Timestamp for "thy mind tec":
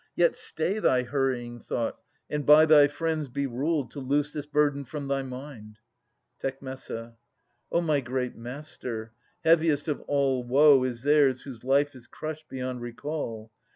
5.07-6.57